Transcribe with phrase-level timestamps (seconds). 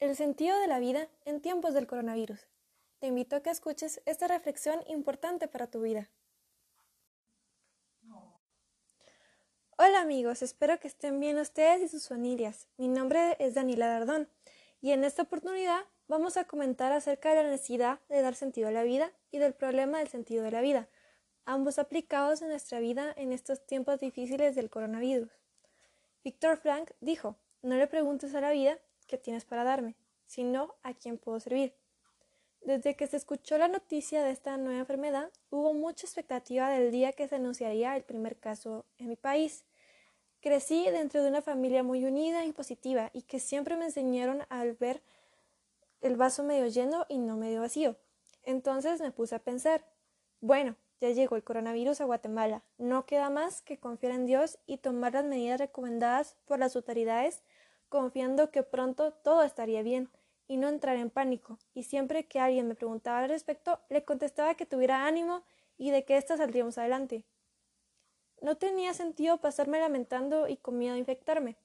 [0.00, 2.48] El sentido de la vida en tiempos del coronavirus.
[3.00, 6.08] Te invito a que escuches esta reflexión importante para tu vida.
[9.76, 12.66] Hola amigos, espero que estén bien ustedes y sus familias.
[12.78, 14.30] Mi nombre es Daniela Dardón
[14.80, 18.72] y en esta oportunidad vamos a comentar acerca de la necesidad de dar sentido a
[18.72, 20.88] la vida y del problema del sentido de la vida,
[21.44, 25.30] ambos aplicados en nuestra vida en estos tiempos difíciles del coronavirus.
[26.24, 28.78] Víctor Frank dijo, no le preguntes a la vida
[29.10, 31.74] qué tienes para darme, sino a quién puedo servir.
[32.62, 37.12] Desde que se escuchó la noticia de esta nueva enfermedad, hubo mucha expectativa del día
[37.12, 39.64] que se anunciaría el primer caso en mi país.
[40.40, 44.64] Crecí dentro de una familia muy unida y positiva y que siempre me enseñaron a
[44.78, 45.02] ver
[46.02, 47.96] el vaso medio lleno y no medio vacío.
[48.44, 49.84] Entonces me puse a pensar,
[50.40, 52.62] bueno, ya llegó el coronavirus a Guatemala.
[52.78, 57.42] No queda más que confiar en Dios y tomar las medidas recomendadas por las autoridades,
[57.90, 60.08] confiando que pronto todo estaría bien
[60.48, 61.58] y no entrar en pánico.
[61.74, 65.42] Y siempre que alguien me preguntaba al respecto, le contestaba que tuviera ánimo
[65.76, 67.24] y de que ésta saldríamos adelante.
[68.40, 71.56] No tenía sentido pasarme lamentando y con miedo a infectarme.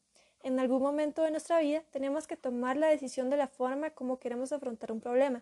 [0.43, 4.19] En algún momento de nuestra vida tenemos que tomar la decisión de la forma como
[4.19, 5.41] queremos afrontar un problema.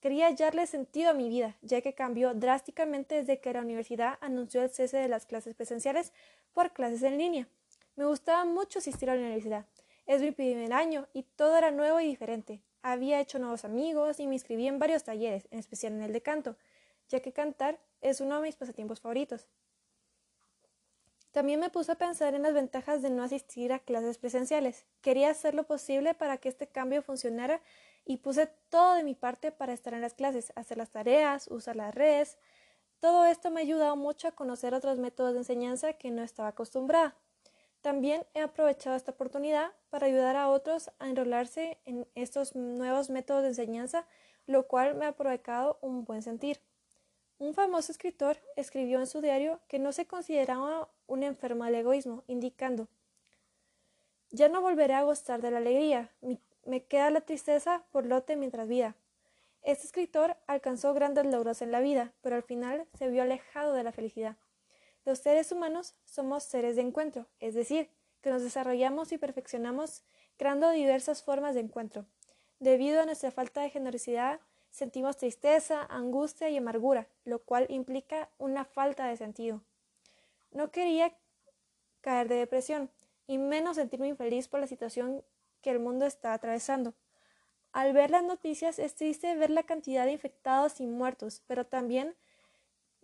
[0.00, 4.62] Quería hallarle sentido a mi vida, ya que cambió drásticamente desde que la universidad anunció
[4.62, 6.12] el cese de las clases presenciales
[6.52, 7.48] por clases en línea.
[7.96, 9.66] Me gustaba mucho asistir a la universidad.
[10.06, 12.62] Es mi primer año y todo era nuevo y diferente.
[12.82, 16.22] Había hecho nuevos amigos y me inscribí en varios talleres, en especial en el de
[16.22, 16.56] canto,
[17.08, 19.48] ya que cantar es uno de mis pasatiempos favoritos.
[21.32, 24.86] También me puse a pensar en las ventajas de no asistir a clases presenciales.
[25.00, 27.60] Quería hacer lo posible para que este cambio funcionara
[28.04, 31.74] y puse todo de mi parte para estar en las clases, hacer las tareas, usar
[31.74, 32.38] las redes.
[33.00, 36.50] Todo esto me ha ayudado mucho a conocer otros métodos de enseñanza que no estaba
[36.50, 37.16] acostumbrada.
[37.86, 43.42] También he aprovechado esta oportunidad para ayudar a otros a enrolarse en estos nuevos métodos
[43.42, 44.08] de enseñanza,
[44.48, 46.60] lo cual me ha provocado un buen sentir.
[47.38, 52.24] Un famoso escritor escribió en su diario que no se consideraba un enfermo del egoísmo,
[52.26, 52.88] indicando
[54.32, 56.10] Ya no volveré a gustar de la alegría,
[56.64, 58.96] me queda la tristeza por lote mientras vida.
[59.62, 63.84] Este escritor alcanzó grandes logros en la vida, pero al final se vio alejado de
[63.84, 64.36] la felicidad.
[65.06, 67.88] Los seres humanos somos seres de encuentro, es decir,
[68.22, 70.02] que nos desarrollamos y perfeccionamos
[70.36, 72.06] creando diversas formas de encuentro.
[72.58, 78.64] Debido a nuestra falta de generosidad, sentimos tristeza, angustia y amargura, lo cual implica una
[78.64, 79.62] falta de sentido.
[80.50, 81.16] No quería
[82.00, 82.90] caer de depresión,
[83.28, 85.22] y menos sentirme infeliz por la situación
[85.62, 86.94] que el mundo está atravesando.
[87.70, 92.16] Al ver las noticias es triste ver la cantidad de infectados y muertos, pero también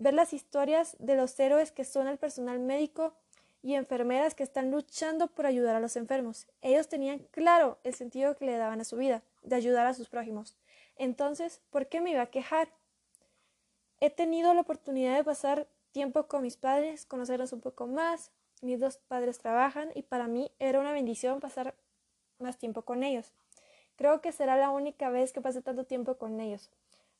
[0.03, 3.15] ver las historias de los héroes que son el personal médico
[3.63, 6.49] y enfermeras que están luchando por ayudar a los enfermos.
[6.61, 10.09] Ellos tenían claro el sentido que le daban a su vida, de ayudar a sus
[10.09, 10.57] prójimos.
[10.97, 12.69] Entonces, ¿por qué me iba a quejar?
[14.01, 18.33] He tenido la oportunidad de pasar tiempo con mis padres, conocerlos un poco más.
[18.61, 21.77] Mis dos padres trabajan y para mí era una bendición pasar
[22.41, 23.33] más tiempo con ellos.
[23.95, 26.71] Creo que será la única vez que pase tanto tiempo con ellos,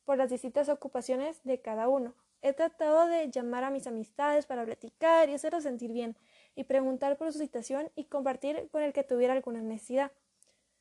[0.03, 2.13] por las distintas ocupaciones de cada uno.
[2.45, 6.17] He tratado de llamar a mis amistades para platicar y hacerlos sentir bien,
[6.55, 10.11] y preguntar por su situación y compartir con el que tuviera alguna necesidad.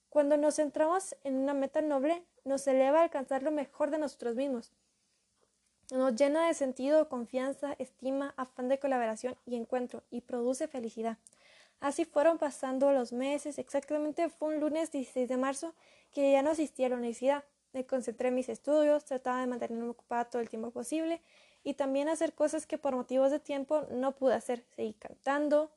[0.08, 4.34] Cuando nos centramos en una meta noble, nos eleva a alcanzar lo mejor de nosotros
[4.34, 4.72] mismos.
[5.92, 11.16] Nos llena de sentido, confianza, estima, afán de colaboración y encuentro, y produce felicidad.
[11.78, 15.74] Así fueron pasando los meses, exactamente fue un lunes 16 de marzo
[16.10, 17.44] que ya no asistí a la universidad.
[17.72, 21.22] Me concentré en mis estudios, trataba de mantenerme ocupada todo el tiempo posible
[21.64, 24.64] y también hacer cosas que por motivos de tiempo no pude hacer.
[24.74, 25.70] Seguí cantando.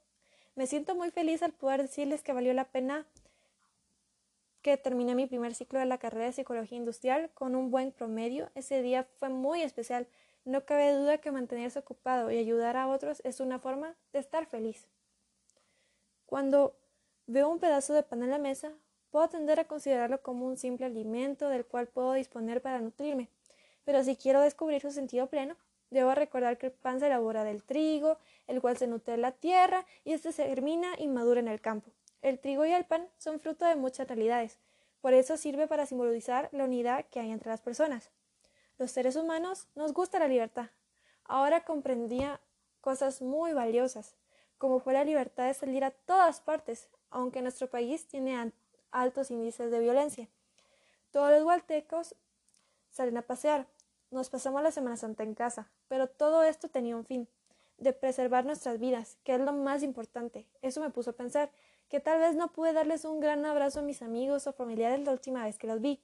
[0.56, 3.06] Me siento muy feliz al poder decirles que valió la pena
[4.62, 8.50] que terminé mi primer ciclo de la carrera de psicología industrial con un buen promedio.
[8.56, 10.08] Ese día fue muy especial.
[10.44, 14.48] No cabe duda que mantenerse ocupado y ayudar a otros es una forma de estar
[14.48, 14.88] feliz.
[16.26, 16.76] Cuando
[17.28, 18.72] veo un pedazo de pan en la mesa,
[19.12, 23.30] puedo tender a considerarlo como un simple alimento del cual puedo disponer para nutrirme.
[23.84, 25.56] Pero si quiero descubrir su sentido pleno,
[25.96, 29.32] debo recordar que el pan se elabora del trigo, el cual se nutre de la
[29.32, 31.92] tierra y este se germina y madura en el campo.
[32.22, 34.60] El trigo y el pan son fruto de muchas realidades,
[35.02, 38.12] por eso sirve para simbolizar la unidad que hay entre las personas.
[38.78, 40.70] Los seres humanos nos gusta la libertad.
[41.24, 42.42] Ahora comprendía
[42.82, 44.16] cosas muy valiosas
[44.58, 48.54] como fue la libertad de salir a todas partes, aunque nuestro país tiene
[48.92, 50.30] altos índices de violencia.
[51.12, 52.16] Todos los gualtecos
[52.90, 53.68] salen a pasear.
[54.12, 57.28] Nos pasamos la Semana Santa en casa, pero todo esto tenía un fin,
[57.78, 60.48] de preservar nuestras vidas, que es lo más importante.
[60.62, 61.52] Eso me puso a pensar
[61.90, 65.12] que tal vez no pude darles un gran abrazo a mis amigos o familiares la
[65.12, 66.02] última vez que los vi.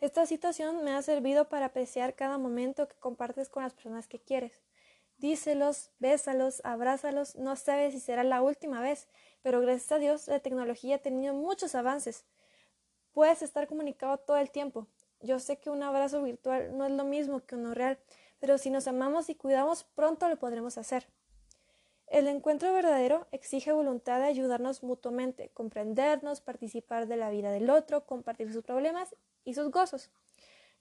[0.00, 4.18] Esta situación me ha servido para apreciar cada momento que compartes con las personas que
[4.18, 4.62] quieres.
[5.18, 9.08] Díselos, bésalos, abrázalos, no sabes si será la última vez,
[9.42, 12.24] pero gracias a Dios la tecnología ha tenido muchos avances.
[13.12, 14.86] Puedes estar comunicado todo el tiempo.
[15.20, 17.98] Yo sé que un abrazo virtual no es lo mismo que uno real,
[18.40, 21.06] pero si nos amamos y cuidamos, pronto lo podremos hacer.
[22.10, 28.04] El encuentro verdadero exige voluntad de ayudarnos mutuamente, comprendernos, participar de la vida del otro,
[28.04, 29.14] compartir sus problemas
[29.44, 30.10] y sus gozos.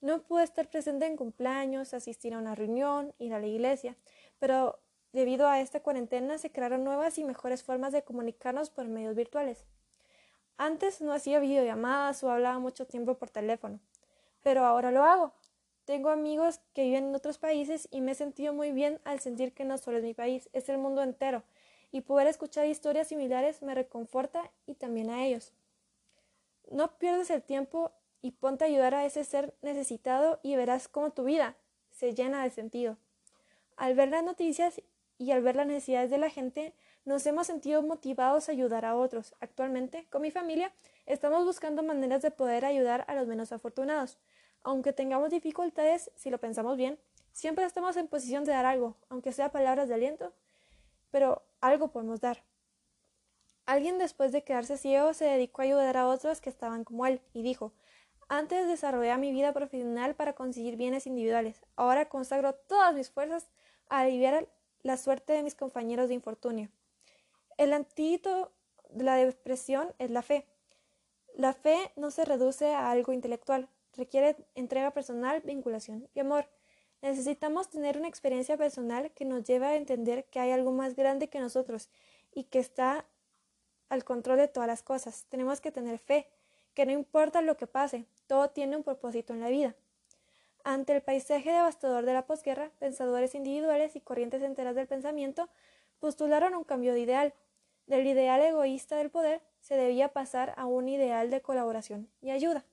[0.01, 3.95] No pude estar presente en cumpleaños, asistir a una reunión, ir a la iglesia,
[4.39, 4.79] pero
[5.11, 9.65] debido a esta cuarentena se crearon nuevas y mejores formas de comunicarnos por medios virtuales.
[10.57, 13.79] Antes no hacía videollamadas o hablaba mucho tiempo por teléfono,
[14.41, 15.33] pero ahora lo hago.
[15.89, 19.53] Tengo amigos que viven en otros países y me he sentido muy bien al sentir
[19.53, 21.41] que no solo es mi país, es el mundo entero,
[21.91, 25.51] y poder escuchar historias similares me reconforta y también a ellos.
[26.69, 27.91] No pierdas el tiempo
[28.21, 31.56] y ponte a ayudar a ese ser necesitado y verás cómo tu vida
[31.89, 32.97] se llena de sentido.
[33.75, 34.83] Al ver las noticias
[35.18, 38.95] y al ver las necesidades de la gente, nos hemos sentido motivados a ayudar a
[38.95, 39.33] otros.
[39.39, 40.71] Actualmente, con mi familia,
[41.07, 44.19] estamos buscando maneras de poder ayudar a los menos afortunados.
[44.63, 47.00] Aunque tengamos dificultades, si lo pensamos bien,
[47.31, 50.33] siempre estamos en posición de dar algo, aunque sea palabras de aliento,
[51.11, 52.44] pero algo podemos dar.
[53.65, 57.21] Alguien después de quedarse ciego se dedicó a ayudar a otros que estaban como él
[57.33, 57.71] y dijo,
[58.27, 63.50] antes desarrollé mi vida profesional para conseguir bienes individuales, ahora consagro todas mis fuerzas
[63.88, 64.47] a aliviar
[64.81, 66.69] la suerte de mis compañeros de infortunio.
[67.57, 68.51] El antídoto
[68.89, 70.47] de la depresión es la fe.
[71.35, 73.69] La fe no se reduce a algo intelectual,
[74.00, 76.50] requiere entrega personal, vinculación y amor.
[77.01, 81.30] Necesitamos tener una experiencia personal que nos lleve a entender que hay algo más grande
[81.30, 81.90] que nosotros
[82.34, 83.06] y que está
[83.90, 85.25] al control de todas las cosas.
[85.30, 86.28] Tenemos que tener fe,
[86.74, 89.75] que no importa lo que pase, todo tiene un propósito en la vida.
[90.63, 95.50] Ante el paisaje devastador de la posguerra, pensadores individuales y corrientes enteras del pensamiento
[96.00, 97.34] postularon un cambio de ideal.
[97.88, 102.66] Del ideal egoísta del poder se debía pasar a un ideal de colaboración y ayuda.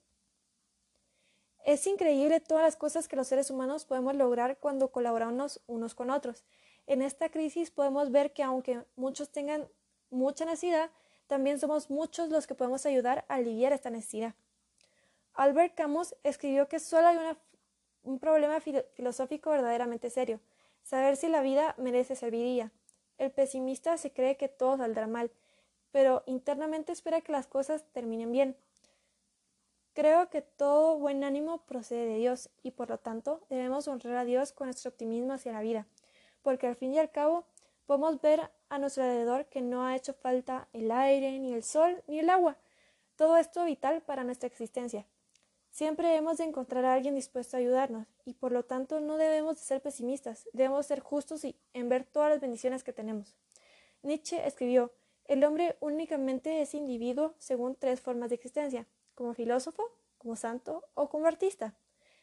[1.66, 6.10] Es increíble todas las cosas que los seres humanos podemos lograr cuando colaboramos unos con
[6.10, 6.44] otros.
[6.86, 9.68] En esta crisis podemos ver que aunque muchos tengan
[10.08, 10.92] mucha necesidad,
[11.26, 14.34] también somos muchos los que podemos ayudar a aliviar esta necesidad.
[15.34, 17.18] Albert Camus escribió que solo hay
[18.04, 20.38] un problema filosófico verdaderamente serio,
[20.84, 22.70] saber si la vida merece ser vivida.
[23.18, 25.32] El pesimista se cree que todo saldrá mal,
[25.90, 28.56] pero internamente espera que las cosas terminen bien.
[29.96, 34.24] Creo que todo buen ánimo procede de Dios y por lo tanto debemos honrar a
[34.26, 35.86] Dios con nuestro optimismo hacia la vida,
[36.42, 37.46] porque al fin y al cabo
[37.86, 42.02] podemos ver a nuestro alrededor que no ha hecho falta el aire, ni el sol,
[42.08, 42.58] ni el agua,
[43.16, 45.06] todo esto vital para nuestra existencia.
[45.70, 49.56] Siempre hemos de encontrar a alguien dispuesto a ayudarnos y por lo tanto no debemos
[49.56, 53.34] de ser pesimistas, debemos ser justos y en ver todas las bendiciones que tenemos.
[54.02, 54.92] Nietzsche escribió,
[55.24, 61.08] el hombre únicamente es individuo según tres formas de existencia, como filósofo, como santo o
[61.08, 61.74] como artista.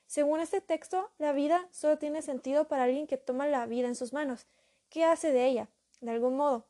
[0.08, 3.96] Según este texto, la vida solo tiene sentido para alguien que toma la vida en
[3.96, 4.46] sus manos.
[4.90, 5.68] ¿Qué hace de ella?
[6.00, 6.66] De algún modo,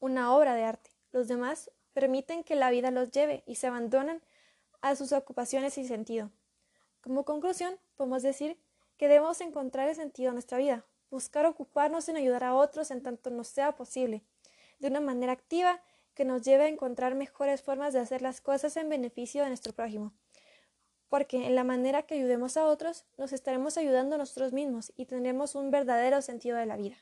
[0.00, 0.90] una obra de arte.
[1.12, 4.22] Los demás permiten que la vida los lleve y se abandonan
[4.80, 6.30] a sus ocupaciones sin sentido.
[7.00, 8.58] Como conclusión, podemos decir
[8.96, 13.02] que debemos encontrar el sentido en nuestra vida, buscar ocuparnos en ayudar a otros en
[13.02, 14.22] tanto nos sea posible,
[14.78, 15.82] de una manera activa
[16.16, 19.74] que nos lleve a encontrar mejores formas de hacer las cosas en beneficio de nuestro
[19.74, 20.14] prójimo.
[21.08, 25.06] Porque en la manera que ayudemos a otros, nos estaremos ayudando a nosotros mismos y
[25.06, 26.96] tendremos un verdadero sentido de la vida.